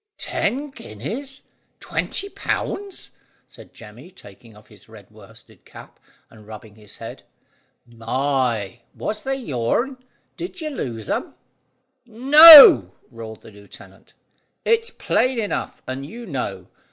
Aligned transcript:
"Ten 0.17 0.71
guineas! 0.71 1.43
Twenty 1.79 2.27
pounds!" 2.27 3.11
said 3.45 3.71
Jemmy, 3.75 4.09
taking 4.09 4.55
off 4.57 4.67
his 4.67 4.89
red 4.89 5.11
worsted 5.11 5.63
cap, 5.63 5.99
and 6.27 6.47
rubbing 6.47 6.73
his 6.73 6.97
head. 6.97 7.21
"My! 7.85 8.79
Was 8.95 9.21
they 9.21 9.35
your'n? 9.35 9.97
Did 10.37 10.59
you 10.59 10.71
lose 10.71 11.07
'em?" 11.07 11.35
"No," 12.07 12.93
roared 13.11 13.41
the 13.41 13.51
lieutenant; 13.51 14.15
"it's 14.65 14.89
plain 14.89 15.37
enough, 15.37 15.83
and 15.87 16.03
you 16.03 16.25
know. 16.25 16.65